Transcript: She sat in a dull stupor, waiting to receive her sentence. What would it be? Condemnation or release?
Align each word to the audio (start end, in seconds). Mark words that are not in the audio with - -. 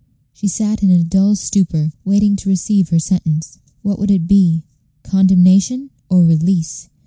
She 0.33 0.47
sat 0.47 0.81
in 0.81 0.89
a 0.89 1.03
dull 1.03 1.35
stupor, 1.35 1.91
waiting 2.03 2.35
to 2.37 2.49
receive 2.49 2.89
her 2.89 2.97
sentence. 2.97 3.59
What 3.83 3.99
would 3.99 4.09
it 4.09 4.25
be? 4.25 4.63
Condemnation 5.03 5.91
or 6.09 6.25
release? 6.25 6.89